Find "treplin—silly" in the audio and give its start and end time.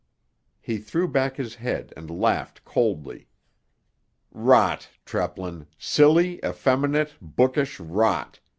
5.05-6.39